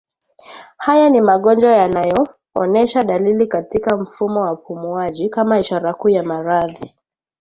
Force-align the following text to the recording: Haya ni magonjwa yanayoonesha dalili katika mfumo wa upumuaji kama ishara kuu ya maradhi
Haya 0.77 1.09
ni 1.09 1.21
magonjwa 1.21 1.71
yanayoonesha 1.71 3.03
dalili 3.03 3.47
katika 3.47 3.97
mfumo 3.97 4.41
wa 4.41 4.53
upumuaji 4.53 5.29
kama 5.29 5.59
ishara 5.59 5.93
kuu 5.93 6.09
ya 6.09 6.23
maradhi 6.23 6.95